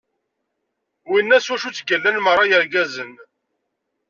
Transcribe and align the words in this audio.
Winna 1.09 1.37
s 1.39 1.47
wacu 1.49 1.67
i 1.69 1.71
ttgallan 1.73 2.17
meṛṛa 2.23 2.43
yirgazen. 2.49 3.11